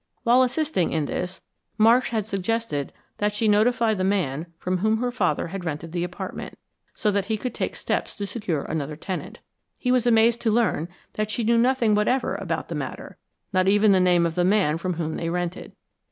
While 0.23 0.41
assisting 0.41 0.91
in 0.93 1.05
this, 1.05 1.41
Marsh 1.77 2.09
had 2.09 2.25
suggested 2.25 2.91
that 3.19 3.35
she 3.35 3.47
notify 3.47 3.93
the 3.93 4.03
man 4.03 4.47
from 4.57 4.79
whom 4.79 4.97
her 4.97 5.11
father 5.11 5.49
had 5.49 5.63
rented 5.63 5.91
the 5.91 6.03
apartment, 6.03 6.57
so 6.95 7.11
that 7.11 7.25
he 7.25 7.37
could 7.37 7.53
take 7.53 7.75
steps 7.75 8.15
to 8.15 8.25
secure 8.25 8.63
another 8.63 8.95
tenant. 8.95 9.41
He 9.77 9.91
was 9.91 10.07
amazed 10.07 10.41
to 10.41 10.49
learn 10.49 10.87
that 11.13 11.29
she 11.29 11.43
knew 11.43 11.59
nothing 11.59 11.93
whatever 11.93 12.33
about 12.33 12.67
the 12.67 12.73
matter, 12.73 13.17
not 13.53 13.67
even 13.67 13.91
the 13.91 13.99
name 13.99 14.25
of 14.25 14.33
the 14.33 14.43
man 14.43 14.79
from 14.79 14.95
whom 14.95 15.17
they 15.17 15.29
rented. 15.29 15.71